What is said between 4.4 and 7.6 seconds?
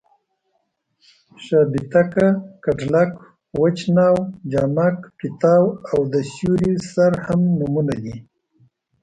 جامک پېتاو او د سیوري سر هم